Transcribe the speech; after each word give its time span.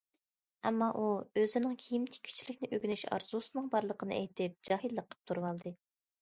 ئەمما 0.67 0.85
ئۇ 1.01 1.09
ئۆزىنىڭ 1.41 1.75
كىيىم 1.83 2.07
تىككۈچىلىكنى 2.15 2.69
ئۆگىنىش 2.79 3.03
ئارزۇسىنىڭ 3.11 3.69
بارلىقىنى 3.77 4.19
ئېيتىپ 4.23 4.57
جاھىللىق 4.71 5.07
قىلىپ 5.13 5.31
تۇرۇۋالدى. 5.35 5.77